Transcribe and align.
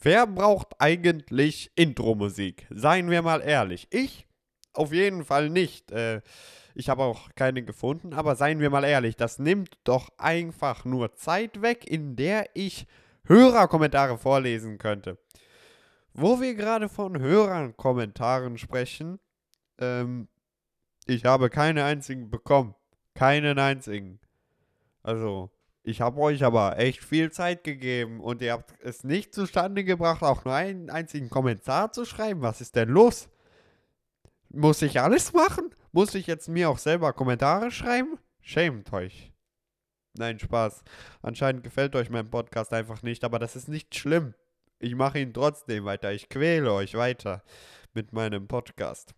Wer 0.00 0.26
braucht 0.26 0.80
eigentlich 0.80 1.70
Intro-Musik? 1.74 2.66
Seien 2.70 3.10
wir 3.10 3.22
mal 3.22 3.40
ehrlich. 3.40 3.88
Ich 3.90 4.26
auf 4.72 4.92
jeden 4.92 5.24
Fall 5.24 5.50
nicht. 5.50 5.90
Äh, 5.90 6.20
ich 6.74 6.90
habe 6.90 7.04
auch 7.04 7.30
keine 7.34 7.62
gefunden, 7.62 8.12
aber 8.12 8.36
seien 8.36 8.60
wir 8.60 8.68
mal 8.68 8.84
ehrlich, 8.84 9.16
das 9.16 9.38
nimmt 9.38 9.78
doch 9.84 10.10
einfach 10.18 10.84
nur 10.84 11.14
Zeit 11.14 11.62
weg, 11.62 11.90
in 11.90 12.16
der 12.16 12.50
ich 12.52 12.86
Hörerkommentare 13.24 14.18
vorlesen 14.18 14.76
könnte. 14.76 15.18
Wo 16.12 16.40
wir 16.40 16.54
gerade 16.54 16.88
von 16.88 17.18
Hörerkommentaren 17.18 18.58
sprechen, 18.58 19.18
ähm, 19.78 20.28
ich 21.06 21.24
habe 21.24 21.50
keine 21.50 21.84
einzigen 21.84 22.30
bekommen. 22.30 22.74
Keinen 23.14 23.58
einzigen. 23.58 24.20
Also, 25.02 25.50
ich 25.86 26.00
habe 26.00 26.20
euch 26.20 26.42
aber 26.42 26.80
echt 26.80 27.04
viel 27.04 27.30
Zeit 27.30 27.62
gegeben 27.62 28.18
und 28.18 28.42
ihr 28.42 28.54
habt 28.54 28.74
es 28.82 29.04
nicht 29.04 29.32
zustande 29.32 29.84
gebracht, 29.84 30.20
auch 30.24 30.44
nur 30.44 30.52
einen 30.52 30.90
einzigen 30.90 31.30
Kommentar 31.30 31.92
zu 31.92 32.04
schreiben. 32.04 32.42
Was 32.42 32.60
ist 32.60 32.74
denn 32.74 32.88
los? 32.88 33.28
Muss 34.48 34.82
ich 34.82 35.00
alles 35.00 35.32
machen? 35.32 35.72
Muss 35.92 36.16
ich 36.16 36.26
jetzt 36.26 36.48
mir 36.48 36.70
auch 36.70 36.78
selber 36.78 37.12
Kommentare 37.12 37.70
schreiben? 37.70 38.18
Schämt 38.40 38.92
euch. 38.92 39.32
Nein, 40.14 40.40
Spaß. 40.40 40.82
Anscheinend 41.22 41.62
gefällt 41.62 41.94
euch 41.94 42.10
mein 42.10 42.30
Podcast 42.30 42.72
einfach 42.72 43.04
nicht, 43.04 43.22
aber 43.22 43.38
das 43.38 43.54
ist 43.54 43.68
nicht 43.68 43.94
schlimm. 43.94 44.34
Ich 44.80 44.96
mache 44.96 45.20
ihn 45.20 45.32
trotzdem 45.32 45.84
weiter. 45.84 46.12
Ich 46.12 46.28
quäle 46.28 46.72
euch 46.72 46.94
weiter 46.94 47.44
mit 47.94 48.12
meinem 48.12 48.48
Podcast. 48.48 49.14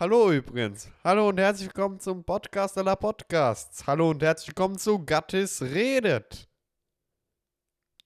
Hallo 0.00 0.32
übrigens. 0.32 0.90
Hallo 1.04 1.28
und 1.28 1.38
herzlich 1.38 1.68
willkommen 1.68 2.00
zum 2.00 2.24
Podcast 2.24 2.78
aller 2.78 2.96
Podcasts. 2.96 3.86
Hallo 3.86 4.08
und 4.08 4.22
herzlich 4.22 4.48
willkommen 4.48 4.78
zu 4.78 5.04
Gattis 5.04 5.60
Redet. 5.60 6.48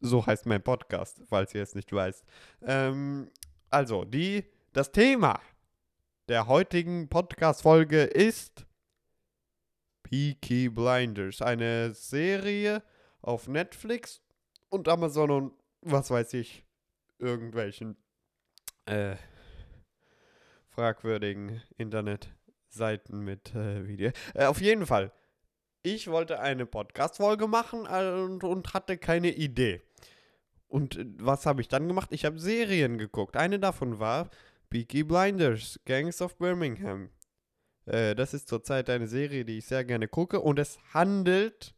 So 0.00 0.26
heißt 0.26 0.44
mein 0.46 0.60
Podcast, 0.60 1.22
falls 1.28 1.54
ihr 1.54 1.62
es 1.62 1.76
nicht 1.76 1.92
weißt. 1.92 2.24
Ähm, 2.62 3.30
also, 3.70 4.04
die, 4.04 4.44
das 4.72 4.90
Thema 4.90 5.40
der 6.26 6.48
heutigen 6.48 7.08
Podcast-Folge 7.08 8.02
ist 8.02 8.66
Peaky 10.02 10.70
Blinders. 10.70 11.42
Eine 11.42 11.94
Serie 11.94 12.82
auf 13.22 13.46
Netflix 13.46 14.20
und 14.68 14.88
Amazon 14.88 15.30
und 15.30 15.52
was 15.80 16.10
weiß 16.10 16.34
ich, 16.34 16.66
irgendwelchen 17.20 17.96
äh, 18.86 19.14
fragwürdigen 20.74 21.62
Internetseiten 21.76 23.20
mit 23.20 23.54
äh, 23.54 23.86
Video. 23.86 24.10
Äh, 24.34 24.46
auf 24.46 24.60
jeden 24.60 24.86
Fall, 24.86 25.12
ich 25.82 26.08
wollte 26.08 26.40
eine 26.40 26.66
Podcast-Folge 26.66 27.46
machen 27.46 27.86
und, 27.86 28.42
und 28.42 28.74
hatte 28.74 28.98
keine 28.98 29.32
Idee. 29.32 29.82
Und 30.66 30.96
äh, 30.96 31.04
was 31.18 31.46
habe 31.46 31.60
ich 31.60 31.68
dann 31.68 31.86
gemacht? 31.86 32.08
Ich 32.12 32.24
habe 32.24 32.38
Serien 32.38 32.98
geguckt. 32.98 33.36
Eine 33.36 33.60
davon 33.60 33.98
war 33.98 34.30
Peaky 34.70 35.04
Blinders, 35.04 35.78
Gangs 35.84 36.20
of 36.20 36.36
Birmingham. 36.38 37.10
Äh, 37.86 38.14
das 38.14 38.34
ist 38.34 38.48
zurzeit 38.48 38.90
eine 38.90 39.06
Serie, 39.06 39.44
die 39.44 39.58
ich 39.58 39.66
sehr 39.66 39.84
gerne 39.84 40.08
gucke. 40.08 40.40
Und 40.40 40.58
es 40.58 40.78
handelt 40.92 41.74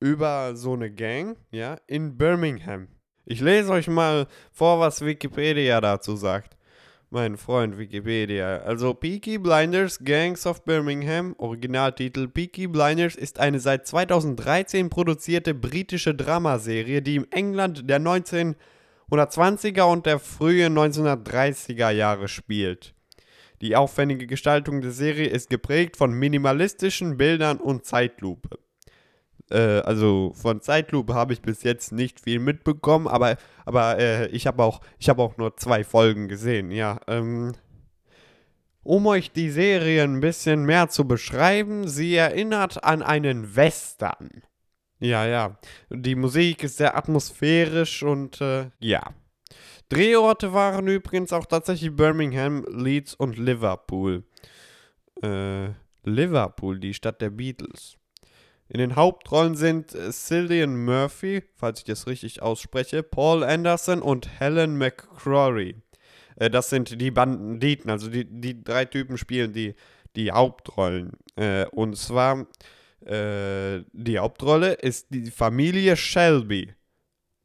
über 0.00 0.54
so 0.54 0.74
eine 0.74 0.92
Gang, 0.92 1.36
ja, 1.50 1.76
in 1.88 2.16
Birmingham. 2.16 2.88
Ich 3.24 3.40
lese 3.40 3.72
euch 3.72 3.88
mal 3.88 4.28
vor, 4.52 4.78
was 4.78 5.04
Wikipedia 5.04 5.80
dazu 5.80 6.14
sagt. 6.14 6.57
Mein 7.10 7.38
Freund 7.38 7.78
Wikipedia. 7.78 8.58
Also 8.58 8.92
Peaky 8.92 9.38
Blinders 9.38 9.98
Gangs 10.04 10.46
of 10.46 10.64
Birmingham, 10.64 11.34
Originaltitel 11.38 12.28
Peaky 12.28 12.66
Blinders, 12.66 13.16
ist 13.16 13.40
eine 13.40 13.60
seit 13.60 13.86
2013 13.86 14.90
produzierte 14.90 15.54
britische 15.54 16.14
Dramaserie, 16.14 17.00
die 17.00 17.16
im 17.16 17.26
England 17.30 17.88
der 17.88 17.98
19 17.98 18.56
1920er 19.10 19.90
und 19.90 20.04
der 20.04 20.18
frühen 20.18 20.76
1930er 20.76 21.90
Jahre 21.90 22.28
spielt. 22.28 22.94
Die 23.62 23.74
aufwendige 23.74 24.26
Gestaltung 24.26 24.82
der 24.82 24.90
Serie 24.90 25.28
ist 25.28 25.48
geprägt 25.48 25.96
von 25.96 26.12
minimalistischen 26.12 27.16
Bildern 27.16 27.58
und 27.58 27.86
Zeitlupe. 27.86 28.57
Äh, 29.50 29.80
also 29.80 30.32
von 30.34 30.60
Zeitlupe 30.60 31.14
habe 31.14 31.32
ich 31.32 31.42
bis 31.42 31.62
jetzt 31.62 31.92
nicht 31.92 32.20
viel 32.20 32.38
mitbekommen, 32.38 33.08
aber, 33.08 33.36
aber 33.64 33.98
äh, 33.98 34.26
ich 34.28 34.46
habe 34.46 34.62
auch, 34.62 34.80
hab 35.06 35.18
auch 35.18 35.36
nur 35.36 35.56
zwei 35.56 35.84
Folgen 35.84 36.28
gesehen, 36.28 36.70
ja. 36.70 37.00
Ähm, 37.06 37.52
um 38.82 39.06
euch 39.06 39.32
die 39.32 39.50
Serie 39.50 40.02
ein 40.02 40.20
bisschen 40.20 40.64
mehr 40.64 40.88
zu 40.88 41.06
beschreiben, 41.06 41.88
sie 41.88 42.14
erinnert 42.14 42.84
an 42.84 43.02
einen 43.02 43.54
Western. 43.54 44.42
Ja, 45.00 45.26
ja. 45.26 45.58
Die 45.90 46.14
Musik 46.14 46.64
ist 46.64 46.78
sehr 46.78 46.96
atmosphärisch 46.96 48.02
und 48.02 48.40
äh, 48.40 48.70
ja. 48.80 49.02
Drehorte 49.90 50.52
waren 50.52 50.86
übrigens 50.88 51.32
auch 51.32 51.46
tatsächlich 51.46 51.94
Birmingham, 51.94 52.64
Leeds 52.68 53.14
und 53.14 53.38
Liverpool. 53.38 54.24
Äh, 55.22 55.68
Liverpool, 56.04 56.78
die 56.78 56.94
Stadt 56.94 57.20
der 57.20 57.30
Beatles. 57.30 57.96
In 58.68 58.78
den 58.78 58.96
Hauptrollen 58.96 59.54
sind 59.54 59.90
Cillian 59.90 60.84
Murphy, 60.84 61.42
falls 61.56 61.80
ich 61.80 61.84
das 61.84 62.06
richtig 62.06 62.42
ausspreche, 62.42 63.02
Paul 63.02 63.42
Anderson 63.42 64.02
und 64.02 64.40
Helen 64.40 64.76
McCrory. 64.76 65.76
Äh, 66.36 66.50
das 66.50 66.70
sind 66.70 67.00
die 67.00 67.10
Banditen, 67.10 67.90
also 67.90 68.10
die, 68.10 68.24
die 68.24 68.62
drei 68.62 68.84
Typen 68.84 69.16
spielen 69.16 69.52
die, 69.52 69.74
die 70.16 70.32
Hauptrollen. 70.32 71.12
Äh, 71.36 71.64
und 71.66 71.96
zwar 71.96 72.46
äh, 73.04 73.82
die 73.92 74.18
Hauptrolle 74.18 74.74
ist 74.74 75.06
die 75.10 75.30
Familie 75.30 75.96
Shelby. 75.96 76.74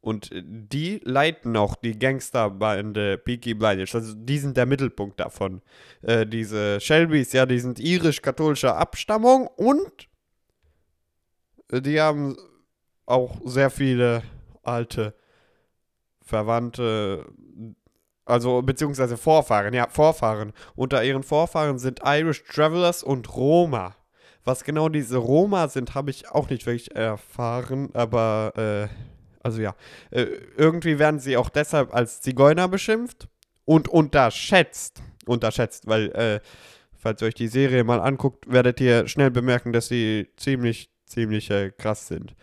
Und 0.00 0.28
die 0.34 1.00
leiten 1.02 1.56
auch 1.56 1.76
die 1.76 1.98
Gangsterbande 1.98 3.16
Peaky 3.16 3.54
Blinders. 3.54 3.94
Also 3.94 4.12
die 4.14 4.36
sind 4.36 4.54
der 4.54 4.66
Mittelpunkt 4.66 5.18
davon. 5.18 5.62
Äh, 6.02 6.26
diese 6.26 6.78
Shelbys, 6.78 7.32
ja, 7.32 7.46
die 7.46 7.58
sind 7.58 7.80
irisch-katholischer 7.80 8.76
Abstammung 8.76 9.46
und 9.46 10.08
die 11.80 12.00
haben 12.00 12.36
auch 13.06 13.40
sehr 13.44 13.70
viele 13.70 14.22
alte 14.62 15.14
Verwandte, 16.22 17.26
also 18.24 18.62
beziehungsweise 18.62 19.16
Vorfahren, 19.16 19.74
ja, 19.74 19.88
Vorfahren. 19.88 20.52
Unter 20.74 21.04
ihren 21.04 21.22
Vorfahren 21.22 21.78
sind 21.78 22.00
Irish 22.04 22.44
Travelers 22.44 23.02
und 23.02 23.34
Roma. 23.36 23.94
Was 24.44 24.64
genau 24.64 24.88
diese 24.88 25.18
Roma 25.18 25.68
sind, 25.68 25.94
habe 25.94 26.10
ich 26.10 26.30
auch 26.30 26.50
nicht 26.50 26.66
wirklich 26.66 26.94
erfahren, 26.94 27.90
aber 27.94 28.52
äh, 28.56 28.88
also 29.44 29.60
ja, 29.60 29.74
äh, 30.10 30.26
irgendwie 30.56 30.98
werden 30.98 31.20
sie 31.20 31.36
auch 31.36 31.50
deshalb 31.50 31.94
als 31.94 32.22
Zigeuner 32.22 32.66
beschimpft 32.66 33.28
und 33.66 33.88
unterschätzt. 33.88 35.02
Unterschätzt, 35.26 35.86
weil, 35.86 36.10
äh, 36.12 36.40
falls 36.96 37.22
ihr 37.22 37.28
euch 37.28 37.34
die 37.34 37.48
Serie 37.48 37.84
mal 37.84 38.00
anguckt, 38.00 38.50
werdet 38.50 38.80
ihr 38.80 39.06
schnell 39.06 39.30
bemerken, 39.30 39.72
dass 39.72 39.88
sie 39.88 40.28
ziemlich, 40.36 40.90
ziemlich 41.06 41.50
äh, 41.50 41.70
krass 41.70 42.08
sind. 42.08 42.34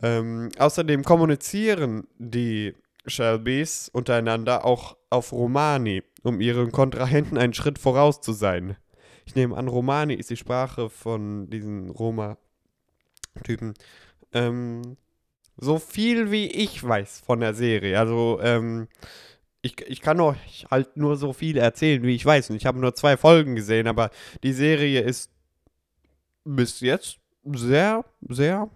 Ähm, 0.00 0.50
außerdem 0.58 1.04
kommunizieren 1.04 2.06
die 2.18 2.74
Shelbys 3.06 3.88
untereinander 3.92 4.64
auch 4.64 4.96
auf 5.10 5.32
Romani, 5.32 6.02
um 6.22 6.40
ihren 6.40 6.72
Kontrahenten 6.72 7.36
einen 7.36 7.54
Schritt 7.54 7.78
voraus 7.78 8.20
zu 8.20 8.32
sein. 8.32 8.76
Ich 9.24 9.34
nehme 9.34 9.56
an, 9.56 9.68
Romani 9.68 10.14
ist 10.14 10.30
die 10.30 10.36
Sprache 10.36 10.90
von 10.90 11.48
diesen 11.50 11.90
Roma-Typen. 11.90 13.74
Ähm, 14.32 14.96
so 15.56 15.78
viel 15.78 16.30
wie 16.30 16.46
ich 16.46 16.82
weiß 16.82 17.22
von 17.24 17.40
der 17.40 17.54
Serie. 17.54 17.98
Also, 17.98 18.40
ähm, 18.42 18.88
ich, 19.60 19.80
ich 19.86 20.00
kann 20.00 20.20
euch 20.20 20.66
halt 20.70 20.96
nur 20.96 21.16
so 21.16 21.32
viel 21.32 21.56
erzählen, 21.56 22.02
wie 22.02 22.16
ich 22.16 22.26
weiß. 22.26 22.50
Und 22.50 22.56
ich 22.56 22.66
habe 22.66 22.80
nur 22.80 22.94
zwei 22.94 23.16
Folgen 23.16 23.54
gesehen, 23.54 23.86
aber 23.86 24.10
die 24.42 24.52
Serie 24.52 25.02
ist 25.02 25.30
bis 26.44 26.80
jetzt 26.80 27.21
sehr, 27.44 28.04
sehr 28.28 28.70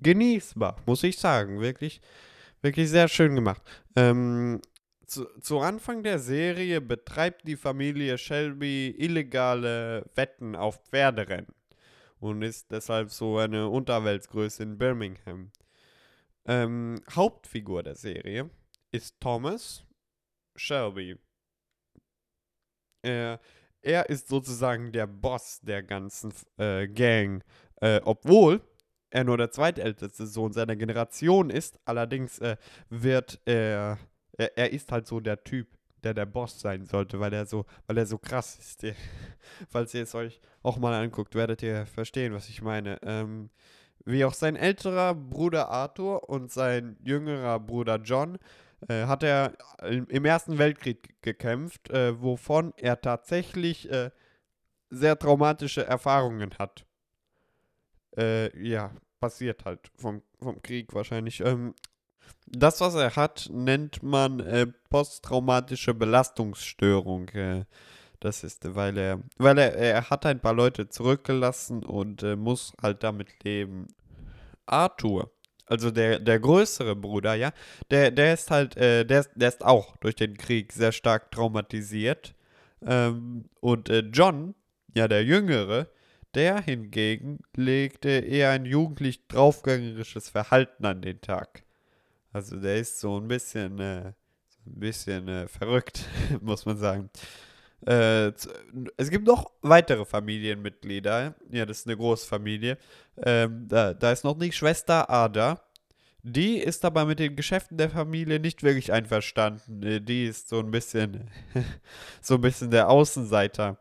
genießbar, 0.00 0.76
muss 0.86 1.02
ich 1.02 1.18
sagen. 1.18 1.60
Wirklich, 1.60 2.00
wirklich 2.62 2.90
sehr 2.90 3.08
schön 3.08 3.34
gemacht. 3.34 3.62
Ähm, 3.96 4.60
zu, 5.06 5.26
zu, 5.40 5.60
Anfang 5.60 6.02
der 6.02 6.18
Serie 6.18 6.80
betreibt 6.80 7.46
die 7.46 7.56
Familie 7.56 8.18
Shelby 8.18 8.94
illegale 8.98 10.10
Wetten 10.14 10.56
auf 10.56 10.82
Pferderennen 10.88 11.54
und 12.18 12.42
ist 12.42 12.70
deshalb 12.72 13.10
so 13.10 13.38
eine 13.38 13.68
Unterweltsgröße 13.68 14.62
in 14.62 14.78
Birmingham. 14.78 15.52
Ähm, 16.44 17.02
Hauptfigur 17.10 17.82
der 17.82 17.94
Serie 17.94 18.50
ist 18.90 19.20
Thomas 19.20 19.84
Shelby. 20.56 21.16
Er, 23.02 23.40
er 23.82 24.08
ist 24.08 24.28
sozusagen 24.28 24.90
der 24.90 25.06
Boss 25.06 25.60
der 25.60 25.82
ganzen 25.82 26.32
äh, 26.56 26.88
Gang, 26.88 27.44
äh, 27.80 28.00
obwohl 28.04 28.60
er 29.10 29.24
nur 29.24 29.38
der 29.38 29.50
zweitälteste 29.50 30.26
Sohn 30.26 30.52
seiner 30.52 30.76
Generation 30.76 31.50
ist. 31.50 31.78
Allerdings 31.84 32.38
äh, 32.40 32.56
wird 32.90 33.40
er 33.44 33.98
er, 34.36 34.72
ist 34.72 34.92
halt 34.92 35.06
so 35.06 35.20
der 35.20 35.42
Typ, 35.44 35.68
der 36.02 36.14
der 36.14 36.26
Boss 36.26 36.60
sein 36.60 36.84
sollte, 36.84 37.20
weil 37.20 37.32
er 37.32 37.46
so, 37.46 37.64
weil 37.86 37.98
er 37.98 38.06
so 38.06 38.18
krass 38.18 38.58
ist. 38.58 38.84
Falls 39.68 39.94
ihr 39.94 40.02
es 40.02 40.14
euch 40.14 40.40
auch 40.62 40.78
mal 40.78 40.94
anguckt, 40.94 41.34
werdet 41.34 41.62
ihr 41.62 41.86
verstehen, 41.86 42.32
was 42.32 42.48
ich 42.48 42.62
meine. 42.62 42.98
Ähm, 43.02 43.50
Wie 44.04 44.24
auch 44.24 44.34
sein 44.34 44.56
älterer 44.56 45.14
Bruder 45.14 45.68
Arthur 45.68 46.28
und 46.28 46.52
sein 46.52 46.96
jüngerer 47.02 47.58
Bruder 47.58 47.96
John 47.96 48.38
äh, 48.88 49.06
hat 49.06 49.22
er 49.22 49.54
im 49.80 50.24
Ersten 50.24 50.58
Weltkrieg 50.58 51.20
gekämpft, 51.22 51.90
äh, 51.90 52.20
wovon 52.20 52.72
er 52.76 53.00
tatsächlich 53.00 53.90
äh, 53.90 54.10
sehr 54.90 55.18
traumatische 55.18 55.84
Erfahrungen 55.84 56.54
hat. 56.58 56.85
Äh, 58.16 58.56
ja, 58.66 58.90
passiert 59.20 59.64
halt 59.64 59.80
vom, 59.96 60.22
vom 60.40 60.60
Krieg 60.62 60.94
wahrscheinlich. 60.94 61.40
Ähm, 61.40 61.74
das, 62.46 62.80
was 62.80 62.94
er 62.94 63.16
hat, 63.16 63.48
nennt 63.52 64.02
man 64.02 64.40
äh, 64.40 64.66
posttraumatische 64.90 65.94
Belastungsstörung. 65.94 67.28
Äh, 67.30 67.64
das 68.20 68.44
ist, 68.44 68.74
weil 68.74 68.96
er, 68.96 69.20
weil 69.36 69.58
er, 69.58 69.74
er 69.74 70.10
hat 70.10 70.24
ein 70.26 70.40
paar 70.40 70.54
Leute 70.54 70.88
zurückgelassen 70.88 71.84
und 71.84 72.22
äh, 72.22 72.36
muss 72.36 72.72
halt 72.80 73.02
damit 73.02 73.44
leben. 73.44 73.88
Arthur, 74.64 75.30
also 75.66 75.90
der, 75.90 76.18
der 76.18 76.40
größere 76.40 76.96
Bruder, 76.96 77.34
ja, 77.34 77.52
der, 77.90 78.10
der 78.10 78.34
ist 78.34 78.50
halt, 78.50 78.76
äh, 78.76 79.04
der, 79.04 79.20
ist, 79.20 79.30
der 79.34 79.48
ist 79.48 79.64
auch 79.64 79.96
durch 79.98 80.14
den 80.14 80.36
Krieg 80.36 80.72
sehr 80.72 80.92
stark 80.92 81.30
traumatisiert. 81.30 82.34
Ähm, 82.84 83.44
und 83.60 83.88
äh, 83.88 84.00
John, 84.12 84.54
ja, 84.94 85.08
der 85.08 85.24
Jüngere, 85.24 85.88
der 86.36 86.60
hingegen 86.60 87.40
legte 87.56 88.10
eher 88.10 88.50
ein 88.50 88.66
jugendlich 88.66 89.26
draufgängerisches 89.26 90.28
Verhalten 90.28 90.84
an 90.84 91.00
den 91.00 91.20
Tag. 91.20 91.64
Also 92.32 92.60
der 92.60 92.76
ist 92.76 93.00
so 93.00 93.18
ein 93.18 93.26
bisschen, 93.26 93.80
äh, 93.80 94.12
ein 94.66 94.78
bisschen 94.78 95.26
äh, 95.28 95.48
verrückt, 95.48 96.04
muss 96.42 96.66
man 96.66 96.76
sagen. 96.76 97.08
Äh, 97.86 98.32
es 98.96 99.10
gibt 99.10 99.26
noch 99.26 99.50
weitere 99.62 100.04
Familienmitglieder. 100.04 101.34
Ja, 101.50 101.64
das 101.64 101.78
ist 101.78 101.86
eine 101.86 101.96
Großfamilie. 101.96 102.76
Ähm, 103.22 103.66
da, 103.68 103.94
da 103.94 104.12
ist 104.12 104.24
noch 104.24 104.38
die 104.38 104.52
Schwester 104.52 105.08
Ada. 105.08 105.62
Die 106.22 106.58
ist 106.58 106.84
aber 106.84 107.06
mit 107.06 107.20
den 107.20 107.36
Geschäften 107.36 107.78
der 107.78 107.88
Familie 107.88 108.40
nicht 108.40 108.62
wirklich 108.62 108.92
einverstanden. 108.92 109.82
Äh, 109.82 110.00
die 110.02 110.26
ist 110.26 110.50
so 110.50 110.58
ein 110.58 110.70
bisschen, 110.70 111.30
so 112.20 112.34
ein 112.34 112.40
bisschen 112.42 112.70
der 112.70 112.90
Außenseiter. 112.90 113.78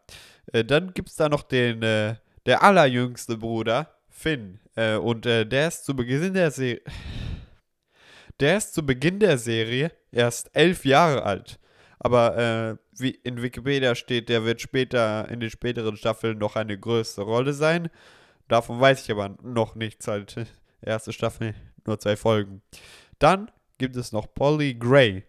Äh, 0.54 0.63
dann 0.63 0.94
gibt 0.94 1.10
es 1.10 1.16
da 1.16 1.28
noch 1.28 1.44
den, 1.44 1.84
äh, 1.84 2.16
der 2.45 2.63
allerjüngste 2.63 3.38
Bruder, 3.38 3.95
Finn. 4.09 4.59
Äh, 4.75 4.95
und 4.95 5.25
äh, 5.25 5.45
der 5.45 5.68
ist 5.68 5.86
zu 5.86 5.95
Beginn 5.95 6.33
der 6.33 6.51
Serie. 6.51 6.81
Der 8.39 8.57
ist 8.57 8.74
zu 8.74 8.86
Beginn 8.86 9.19
der 9.19 9.38
Serie 9.38 9.92
erst 10.12 10.50
elf 10.53 10.86
Jahre 10.86 11.24
alt. 11.24 11.59
Aber 12.00 12.38
äh, 12.38 12.77
wie 13.00 13.12
in 13.12 13.42
Wikipedia 13.42 13.95
steht, 13.95 14.30
der 14.30 14.45
wird 14.45 14.62
später 14.62 15.27
in 15.30 15.39
den 15.39 15.50
späteren 15.50 15.97
Staffeln 15.97 16.38
noch 16.38 16.56
eine 16.56 16.77
größere 16.77 17.25
Rolle 17.25 17.53
sein. 17.53 17.89
Davon 18.48 18.80
weiß 18.80 19.03
ich 19.03 19.12
aber 19.12 19.36
noch 19.41 19.75
nichts. 19.75 20.07
Halt. 20.07 20.36
Erste 20.81 21.13
Staffel, 21.13 21.56
nur 21.86 22.00
zwei 22.00 22.15
Folgen. 22.15 22.62
Dann 23.19 23.50
gibt 23.77 23.95
es 23.95 24.12
noch 24.12 24.33
Polly 24.33 24.75
Gray. 24.75 25.24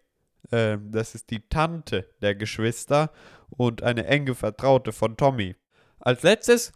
Ähm, 0.53 0.91
das 0.93 1.15
ist 1.15 1.31
die 1.31 1.49
Tante 1.49 2.09
der 2.21 2.35
Geschwister 2.35 3.11
und 3.49 3.83
eine 3.83 4.07
enge 4.07 4.35
Vertraute 4.35 4.93
von 4.93 5.17
Tommy. 5.17 5.57
Als 5.99 6.23
letztes 6.23 6.73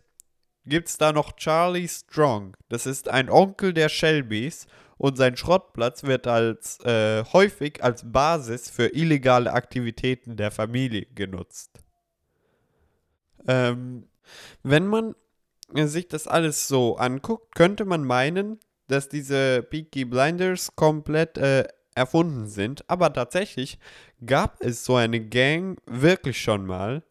gibt 0.67 0.89
es 0.89 0.99
da 0.99 1.13
noch 1.13 1.33
Charlie 1.33 1.89
Strong. 1.89 2.57
Das 2.69 2.87
ist 2.87 3.09
ein 3.09 3.31
Onkel 3.31 3.73
der 3.73 3.89
Shelbys 3.89 4.67
und 4.99 5.17
sein 5.17 5.37
Schrottplatz 5.37 6.03
wird 6.05 6.27
als 6.27 6.79
äh, 6.81 7.25
häufig 7.33 7.83
als 7.83 8.11
Basis 8.11 8.69
für 8.69 8.89
illegale 8.89 9.53
Aktivitäten 9.53 10.37
der 10.37 10.51
Familie 10.51 11.07
genutzt. 11.15 11.81
Ähm, 13.49 14.09
wenn 14.63 14.87
man 14.87 15.15
sich 15.75 16.09
das 16.09 16.27
alles 16.27 16.69
so 16.69 16.97
anguckt, 16.97 17.55
könnte 17.55 17.85
man 17.85 18.05
meinen, 18.05 18.59
dass 18.89 19.09
diese 19.09 19.63
Peaky 19.63 20.05
Blinders 20.05 20.75
komplett 20.77 21.39
äh, 21.39 21.65
erfunden 21.95 22.47
sind. 22.47 22.89
Aber 22.89 23.13
tatsächlich 23.13 23.79
gab 24.25 24.61
es 24.61 24.85
so 24.85 24.97
eine 24.97 25.21
Gang 25.21 25.79
wirklich 25.87 26.41
schon 26.41 26.67
mal. 26.67 27.03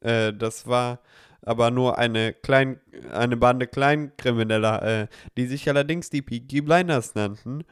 Äh, 0.00 0.32
das 0.32 0.66
war 0.66 1.00
aber 1.42 1.70
nur 1.70 1.98
eine, 1.98 2.32
klein, 2.32 2.80
eine 3.12 3.36
Bande 3.36 3.66
Kleinkrimineller, 3.66 4.82
äh, 4.82 5.06
die 5.36 5.46
sich 5.46 5.68
allerdings 5.68 6.10
die 6.10 6.22
Peaky 6.22 6.60
Blinders 6.60 7.14
nannten. 7.14 7.64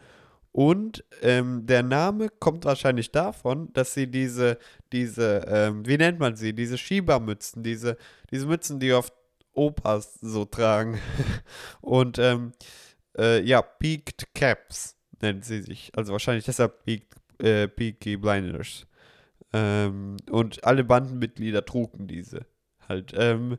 Und 0.53 1.05
ähm, 1.23 1.67
der 1.67 1.83
Name 1.83 2.29
kommt 2.31 2.65
wahrscheinlich 2.65 3.13
davon, 3.13 3.73
dass 3.75 3.95
sie 3.95 4.11
diese, 4.11 4.59
diese, 4.93 5.45
ähm, 5.47 5.87
wie 5.87 5.99
nennt 5.99 6.19
man 6.19 6.37
sie, 6.37 6.55
diese 6.55 6.79
Schiebermützen, 6.79 7.63
diese, 7.63 7.97
diese 8.31 8.47
Mützen, 8.47 8.81
die 8.81 8.93
oft 8.93 9.13
Opas 9.53 10.15
so 10.21 10.45
tragen. 10.45 10.99
Und 11.81 12.19
ähm, 12.19 12.53
äh, 13.17 13.43
ja, 13.43 13.61
Peaked 13.63 14.35
Caps 14.35 14.97
nennen 15.21 15.43
sie 15.43 15.63
sich. 15.63 15.93
Also 15.95 16.13
wahrscheinlich 16.13 16.45
deshalb 16.45 16.85
Peaked, 16.85 17.15
äh, 17.41 17.69
Peaky 17.69 18.17
Blinders. 18.17 18.87
Ähm, 19.53 20.17
und 20.31 20.63
alle 20.65 20.85
Bandenmitglieder 20.85 21.65
trugen 21.65 22.07
diese 22.07 22.45
halt. 22.89 23.13
Ähm, 23.17 23.59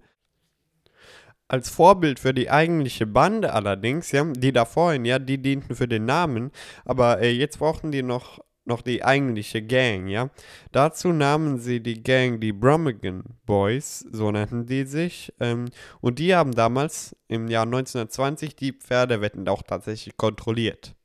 als 1.49 1.69
Vorbild 1.69 2.19
für 2.19 2.33
die 2.33 2.49
eigentliche 2.49 3.07
Bande 3.07 3.51
allerdings, 3.51 4.11
ja, 4.11 4.23
die 4.23 4.53
da 4.53 4.65
vorhin, 4.65 5.03
ja, 5.03 5.19
die 5.19 5.41
dienten 5.41 5.75
für 5.75 5.87
den 5.87 6.05
Namen, 6.05 6.51
aber 6.85 7.19
äh, 7.21 7.31
jetzt 7.31 7.57
brauchten 7.57 7.91
die 7.91 8.03
noch, 8.03 8.39
noch 8.65 8.83
die 8.83 9.03
eigentliche 9.03 9.63
Gang, 9.63 10.07
ja. 10.07 10.29
Dazu 10.71 11.11
nahmen 11.11 11.57
sie 11.57 11.81
die 11.81 12.03
Gang, 12.03 12.39
die 12.39 12.53
Brummagem 12.53 13.23
Boys, 13.47 14.05
so 14.11 14.29
nannten 14.29 14.67
die 14.67 14.85
sich, 14.85 15.33
ähm, 15.39 15.69
und 16.01 16.19
die 16.19 16.35
haben 16.35 16.53
damals 16.53 17.15
im 17.27 17.47
Jahr 17.47 17.65
1920 17.65 18.55
die 18.55 18.73
Pferdewetten 18.73 19.47
auch 19.47 19.63
tatsächlich 19.63 20.17
kontrolliert. 20.17 20.95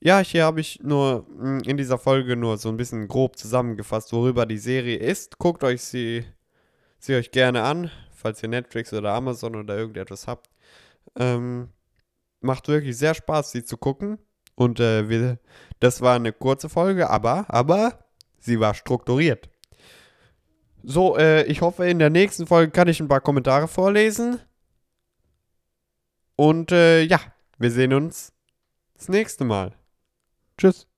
Ja, 0.00 0.20
hier 0.20 0.44
habe 0.44 0.60
ich 0.60 0.80
nur 0.82 1.26
hm, 1.38 1.60
in 1.66 1.76
dieser 1.76 1.98
Folge 1.98 2.36
nur 2.36 2.56
so 2.56 2.70
ein 2.70 2.76
bisschen 2.78 3.08
grob 3.08 3.36
zusammengefasst, 3.36 4.12
worüber 4.12 4.46
die 4.46 4.58
Serie 4.58 4.96
ist. 4.96 5.38
Guckt 5.38 5.64
euch 5.64 5.82
sie 5.82 6.24
Seht 7.06 7.18
euch 7.18 7.30
gerne 7.30 7.62
an, 7.62 7.92
falls 8.10 8.42
ihr 8.42 8.48
Netflix 8.48 8.92
oder 8.92 9.12
Amazon 9.12 9.54
oder 9.54 9.76
irgendetwas 9.76 10.26
habt. 10.26 10.50
Ähm, 11.14 11.68
macht 12.40 12.66
wirklich 12.66 12.98
sehr 12.98 13.14
Spaß, 13.14 13.52
sie 13.52 13.62
zu 13.62 13.76
gucken. 13.76 14.18
Und 14.56 14.80
äh, 14.80 15.08
wir, 15.08 15.38
das 15.78 16.00
war 16.00 16.16
eine 16.16 16.32
kurze 16.32 16.68
Folge, 16.68 17.08
aber, 17.08 17.46
aber 17.46 18.04
sie 18.40 18.58
war 18.58 18.74
strukturiert. 18.74 19.48
So, 20.82 21.16
äh, 21.16 21.44
ich 21.44 21.60
hoffe, 21.60 21.86
in 21.86 22.00
der 22.00 22.10
nächsten 22.10 22.44
Folge 22.44 22.72
kann 22.72 22.88
ich 22.88 22.98
ein 22.98 23.06
paar 23.06 23.20
Kommentare 23.20 23.68
vorlesen. 23.68 24.40
Und 26.34 26.72
äh, 26.72 27.02
ja, 27.02 27.20
wir 27.56 27.70
sehen 27.70 27.92
uns 27.92 28.32
das 28.94 29.08
nächste 29.08 29.44
Mal. 29.44 29.76
Tschüss. 30.58 30.88